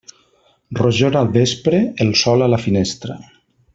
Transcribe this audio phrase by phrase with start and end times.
[0.79, 3.19] Rojor al vespre, el sol a la finestra.